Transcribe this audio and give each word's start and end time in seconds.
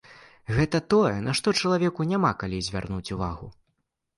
Гэта 0.59 0.79
тое, 0.93 1.11
на 1.27 1.35
што 1.39 1.53
чалавеку 1.61 2.07
няма 2.13 2.33
калі 2.45 2.63
звярнуць 2.69 3.07
увагу. 3.19 3.47